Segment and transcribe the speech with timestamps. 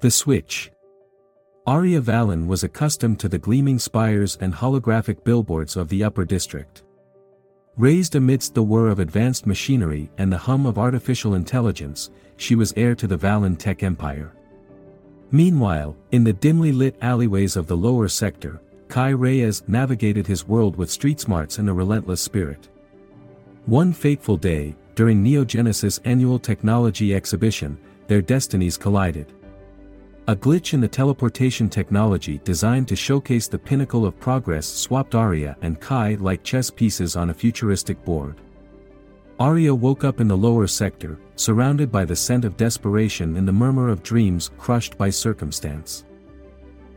[0.00, 0.70] The Switch
[1.66, 6.84] Arya Vallon was accustomed to the gleaming spires and holographic billboards of the Upper District.
[7.76, 12.72] Raised amidst the whir of advanced machinery and the hum of artificial intelligence, she was
[12.76, 14.32] heir to the Vallon tech empire.
[15.32, 20.76] Meanwhile, in the dimly lit alleyways of the lower sector, Kai Reyes navigated his world
[20.76, 22.68] with street smarts and a relentless spirit.
[23.66, 27.76] One fateful day, during Neogenesis annual technology exhibition,
[28.06, 29.32] their destinies collided.
[30.28, 35.56] A glitch in the teleportation technology designed to showcase the pinnacle of progress swapped Arya
[35.62, 38.38] and Kai like chess pieces on a futuristic board.
[39.40, 43.52] Arya woke up in the lower sector, surrounded by the scent of desperation and the
[43.52, 46.04] murmur of dreams crushed by circumstance.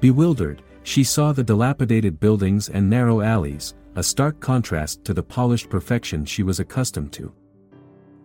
[0.02, 5.70] Bewildered, she saw the dilapidated buildings and narrow alleys, a stark contrast to the polished
[5.70, 7.32] perfection she was accustomed to.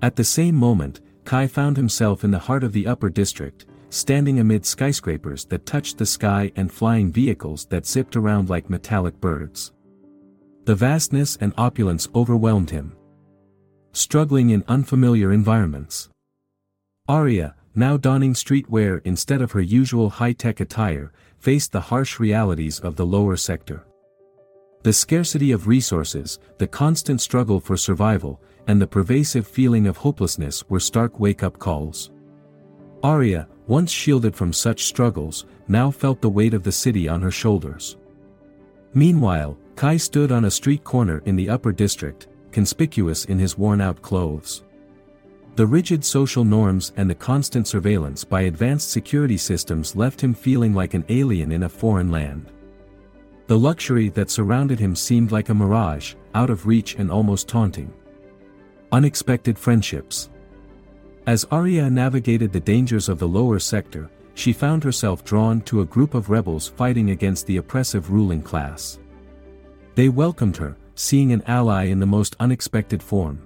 [0.02, 4.40] At the same moment, Kai found himself in the heart of the upper district, standing
[4.40, 9.72] amid skyscrapers that touched the sky and flying vehicles that zipped around like metallic birds.
[10.64, 12.96] The vastness and opulence overwhelmed him.
[13.92, 16.10] Struggling in unfamiliar environments.
[17.08, 22.96] Arya, now donning streetwear instead of her usual high-tech attire, faced the harsh realities of
[22.96, 23.84] the lower sector.
[24.82, 30.68] The scarcity of resources, the constant struggle for survival, and the pervasive feeling of hopelessness
[30.68, 32.10] were stark wake-up calls.
[33.06, 37.30] Arya, once shielded from such struggles, now felt the weight of the city on her
[37.30, 37.96] shoulders.
[38.94, 44.02] Meanwhile, Kai stood on a street corner in the upper district, conspicuous in his worn-out
[44.02, 44.64] clothes.
[45.54, 50.74] The rigid social norms and the constant surveillance by advanced security systems left him feeling
[50.74, 52.50] like an alien in a foreign land.
[53.46, 57.92] The luxury that surrounded him seemed like a mirage, out of reach and almost taunting.
[58.90, 60.28] Unexpected friendships.
[61.26, 65.84] As Arya navigated the dangers of the lower sector, she found herself drawn to a
[65.84, 69.00] group of rebels fighting against the oppressive ruling class.
[69.96, 73.42] They welcomed her, seeing an ally in the most unexpected form.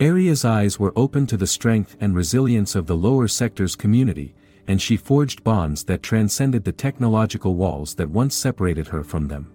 [0.00, 4.36] Arya's eyes were open to the strength and resilience of the lower sector's community,
[4.68, 9.50] and she forged bonds that transcended the technological walls that once separated her from them.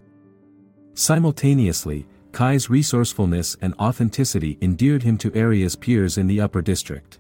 [0.96, 7.20] Simultaneously, Kai's resourcefulness and authenticity endeared him to Arya's peers in the upper district.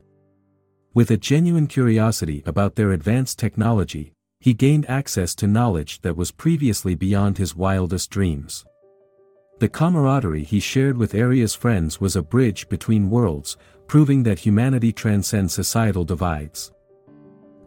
[0.93, 6.31] With a genuine curiosity about their advanced technology, he gained access to knowledge that was
[6.31, 8.65] previously beyond his wildest dreams.
[9.59, 13.55] The camaraderie he shared with Arya's friends was a bridge between worlds,
[13.87, 16.73] proving that humanity transcends societal divides.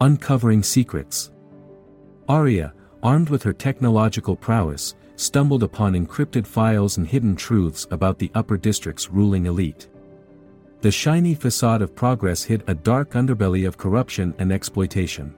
[0.01, 1.31] Uncovering Secrets
[2.29, 8.29] Arya, armed with her technological prowess, stumbled upon encrypted files and hidden truths about the
[8.35, 9.87] upper district's ruling elite.
[10.81, 15.33] The shiny facade of progress hid a dark underbelly of corruption and exploitation.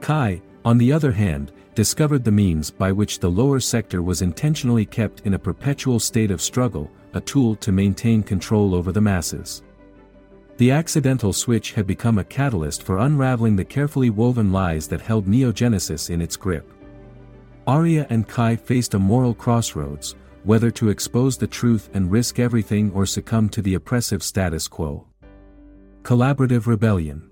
[0.00, 4.86] Kai, on the other hand, discovered the means by which the lower sector was intentionally
[4.86, 9.62] kept in a perpetual state of struggle, a tool to maintain control over the masses.
[10.56, 15.26] The accidental switch had become a catalyst for unraveling the carefully woven lies that held
[15.26, 16.72] Neogenesis in its grip.
[17.66, 20.14] Arya and Kai faced a moral crossroads,
[20.46, 25.04] whether to expose the truth and risk everything or succumb to the oppressive status quo.
[26.02, 27.28] Collaborative Rebellion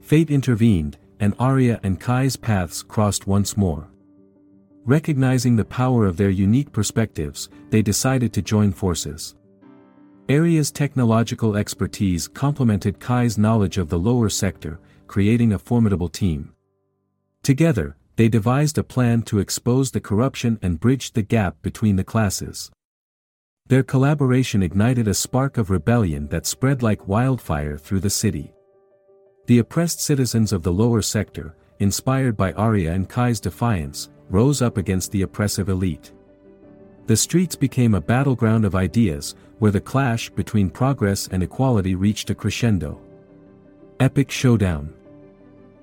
[0.00, 3.88] Fate intervened, and Arya and Kai's paths crossed once more.
[4.84, 9.34] Recognizing the power of their unique perspectives, they decided to join forces.
[10.28, 14.78] Arya's technological expertise complemented Kai's knowledge of the lower sector,
[15.08, 16.52] creating a formidable team.
[17.42, 22.04] Together, they devised a plan to expose the corruption and bridge the gap between the
[22.04, 22.70] classes.
[23.66, 28.52] Their collaboration ignited a spark of rebellion that spread like wildfire through the city.
[29.46, 34.76] The oppressed citizens of the lower sector, inspired by Arya and Kai's defiance, rose up
[34.76, 36.12] against the oppressive elite.
[37.06, 42.30] The streets became a battleground of ideas, where the clash between progress and equality reached
[42.30, 43.00] a crescendo.
[44.00, 44.94] Epic Showdown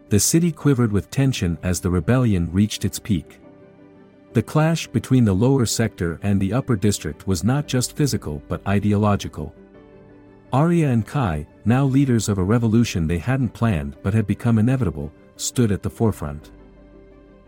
[0.09, 3.39] the city quivered with tension as the rebellion reached its peak.
[4.33, 8.65] The clash between the lower sector and the upper district was not just physical but
[8.67, 9.53] ideological.
[10.51, 15.11] Arya and Kai, now leaders of a revolution they hadn't planned but had become inevitable,
[15.35, 16.51] stood at the forefront.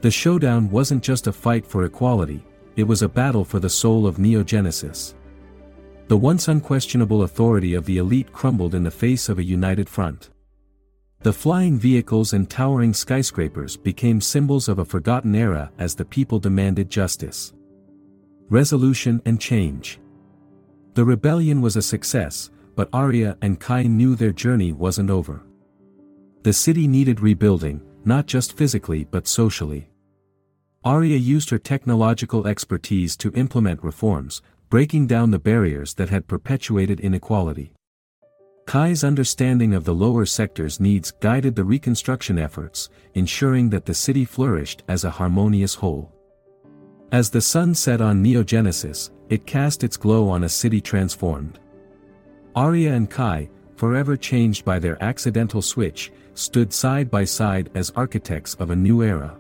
[0.02, 2.44] The showdown wasn't just a fight for equality,
[2.76, 5.16] it was a battle for the soul of Neogenesis.
[6.08, 10.30] The once unquestionable authority of the elite crumbled in the face of a united front.
[11.24, 16.40] The flying vehicles and towering skyscrapers became symbols of a forgotten era as the people
[16.40, 17.54] demanded justice.
[18.50, 20.00] Resolution and change.
[20.96, 25.44] The rebellion was a success, but Arya and Kai knew their journey wasn't over.
[26.42, 29.92] The city needed rebuilding, not just physically but socially.
[30.84, 34.42] Arya used her technological expertise to implement reforms,
[34.72, 37.74] breaking down the barriers that had perpetuated inequality.
[38.72, 44.24] Kai's understanding of the lower sector's needs guided the reconstruction efforts, ensuring that the city
[44.24, 46.10] flourished as a harmonious whole.
[47.12, 51.60] As the sun set on Neogenesis, it cast its glow on a city transformed.
[52.56, 58.54] Arya and Kai, forever changed by their accidental switch, stood side by side as architects
[58.54, 59.38] of a new era.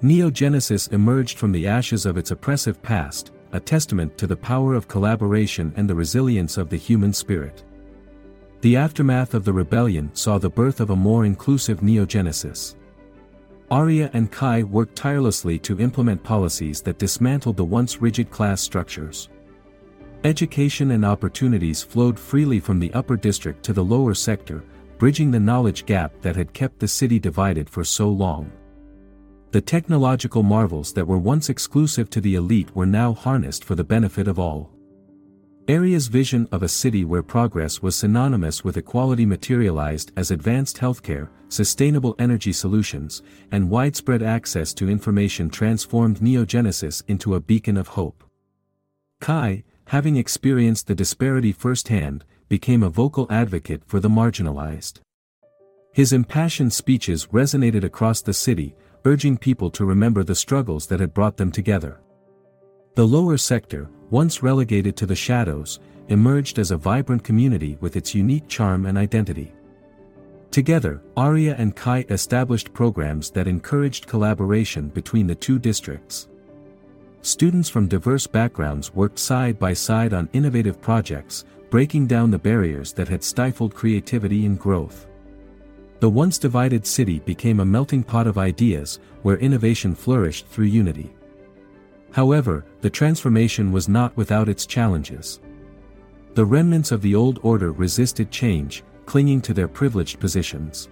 [0.00, 4.86] Neogenesis emerged from the ashes of its oppressive past, a testament to the power of
[4.86, 7.64] collaboration and the resilience of the human spirit.
[8.60, 12.74] The aftermath of the rebellion saw the birth of a more inclusive neogenesis.
[13.70, 19.28] Arya and Kai worked tirelessly to implement policies that dismantled the once rigid class structures.
[20.24, 24.64] Education and opportunities flowed freely from the upper district to the lower sector,
[24.98, 28.50] bridging the knowledge gap that had kept the city divided for so long.
[29.52, 33.84] The technological marvels that were once exclusive to the elite were now harnessed for the
[33.84, 34.70] benefit of all.
[35.70, 41.28] Arya's vision of a city where progress was synonymous with equality materialized as advanced healthcare,
[41.50, 43.22] sustainable energy solutions,
[43.52, 48.24] and widespread access to information transformed Neogenesis into a beacon of hope.
[49.20, 55.00] Kai, having experienced the disparity firsthand, became a vocal advocate for the marginalized.
[55.92, 58.74] His impassioned speeches resonated across the city,
[59.04, 62.00] urging people to remember the struggles that had brought them together.
[62.94, 68.14] The lower sector, once relegated to the shadows, emerged as a vibrant community with its
[68.14, 69.52] unique charm and identity.
[70.50, 76.28] Together, Arya and Kai established programs that encouraged collaboration between the two districts.
[77.20, 82.94] Students from diverse backgrounds worked side by side on innovative projects, breaking down the barriers
[82.94, 85.06] that had stifled creativity and growth.
[86.00, 91.10] The once divided city became a melting pot of ideas, where innovation flourished through unity.
[92.12, 95.40] However, the transformation was not without its challenges.
[96.34, 100.88] The remnants of the old order resisted change, clinging to their privileged positions.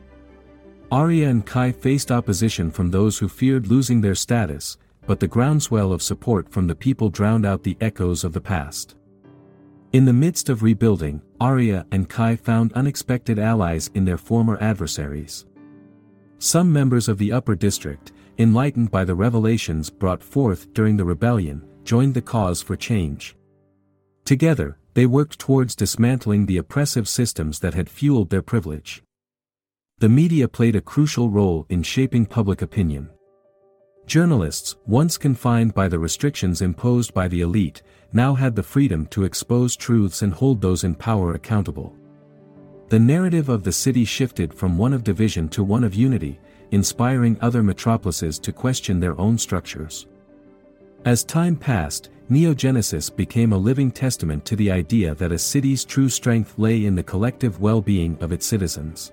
[0.90, 5.92] Arya and Kai faced opposition from those who feared losing their status, but the groundswell
[5.92, 8.96] of support from the people drowned out the echoes of the past.
[9.92, 15.46] In the midst of rebuilding, Arya and Kai found unexpected allies in their former adversaries.
[16.38, 21.62] Some members of the upper district, enlightened by the revelations brought forth during the rebellion,
[21.84, 23.36] joined the cause for change.
[24.24, 29.02] Together, they worked towards dismantling the oppressive systems that had fueled their privilege.
[29.98, 33.08] The media played a crucial role in shaping public opinion.
[34.06, 39.24] Journalists, once confined by the restrictions imposed by the elite, now had the freedom to
[39.24, 41.94] expose truths and hold those in power accountable.
[42.88, 46.38] The narrative of the city shifted from one of division to one of unity,
[46.70, 50.06] inspiring other metropolises to question their own structures.
[51.04, 56.08] As time passed, Neogenesis became a living testament to the idea that a city's true
[56.08, 59.12] strength lay in the collective well-being of its citizens.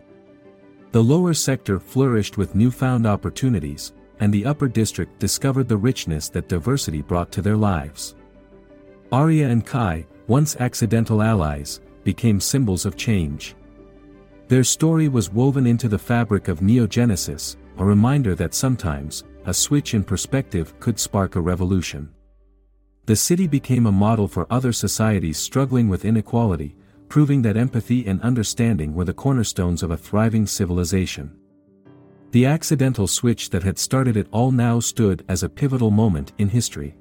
[0.91, 6.47] The lower sector flourished with newfound opportunities, and the upper district discovered the richness that
[6.47, 8.15] diversity brought to their lives.
[9.11, 13.55] Arya and Kai, once accidental allies, became symbols of change.
[14.53, 19.95] Their story was woven into the fabric of neogenesis, a reminder that sometimes, a switch
[19.95, 22.07] in perspective could spark a revolution.
[23.07, 26.75] The city became a model for other societies struggling with inequality,
[27.09, 31.35] proving that empathy and understanding were the cornerstones of a thriving civilization.
[32.29, 36.47] The accidental switch that had started it all now stood as a pivotal moment in
[36.47, 36.95] history.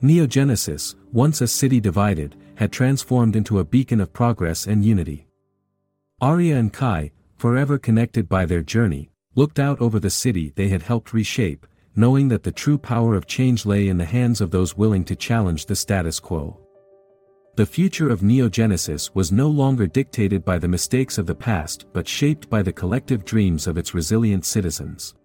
[0.00, 5.26] Neogenesis, once a city divided, had transformed into a beacon of progress and unity.
[6.22, 10.82] Arya and Kai, forever connected by their journey, looked out over the city they had
[10.82, 14.76] helped reshape, knowing that the true power of change lay in the hands of those
[14.76, 16.56] willing to challenge the status quo.
[17.56, 22.06] The future of neogenesis was no longer dictated by the mistakes of the past but
[22.06, 25.16] shaped by the collective dreams of its resilient citizens.